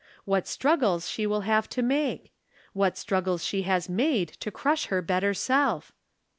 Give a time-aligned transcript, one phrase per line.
[0.25, 2.31] What struggles she will have to make!
[2.73, 5.91] What strug gles she has made to crush her better self